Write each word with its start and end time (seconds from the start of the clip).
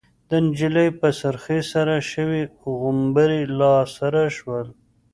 د 0.29 0.31
نجلۍ 0.45 0.89
په 0.99 1.07
سرخۍ 1.19 1.61
سره 1.73 1.95
شوي 2.11 2.41
غومبري 2.79 3.41
لاسره 3.59 4.23
شول. 4.37 4.67